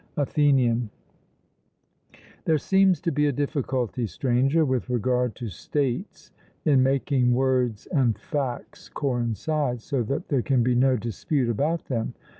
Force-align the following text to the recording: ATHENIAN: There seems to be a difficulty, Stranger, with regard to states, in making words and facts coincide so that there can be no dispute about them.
ATHENIAN: 0.17 0.89
There 2.45 2.57
seems 2.57 2.99
to 3.01 3.11
be 3.11 3.27
a 3.27 3.31
difficulty, 3.31 4.07
Stranger, 4.07 4.65
with 4.65 4.89
regard 4.89 5.35
to 5.35 5.49
states, 5.49 6.31
in 6.65 6.81
making 6.81 7.35
words 7.35 7.85
and 7.85 8.17
facts 8.17 8.89
coincide 8.89 9.79
so 9.79 10.01
that 10.01 10.29
there 10.29 10.41
can 10.41 10.63
be 10.63 10.73
no 10.73 10.97
dispute 10.97 11.49
about 11.49 11.85
them. 11.85 12.15